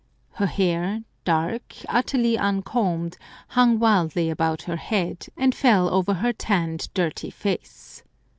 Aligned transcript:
Her 0.31 0.47
hair, 0.47 1.03
dark, 1.25 1.75
utterly 1.87 2.35
un 2.35 2.63
combed, 2.63 3.19
hung 3.49 3.77
wildly 3.77 4.31
about 4.31 4.63
her 4.63 4.77
head, 4.77 5.27
and 5.37 5.53
fell 5.53 5.93
over 5.93 6.15
her 6.15 6.33
tanned, 6.33 6.89
dirty 6.95 7.29
face. 7.29 8.01